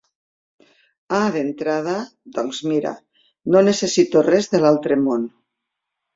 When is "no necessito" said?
3.57-4.25